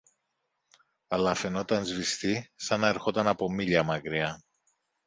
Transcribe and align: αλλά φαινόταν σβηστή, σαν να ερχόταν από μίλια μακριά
αλλά 1.07 1.33
φαινόταν 1.35 1.85
σβηστή, 1.85 2.51
σαν 2.55 2.79
να 2.79 2.87
ερχόταν 2.87 3.27
από 3.27 3.49
μίλια 3.51 3.83
μακριά 3.83 4.43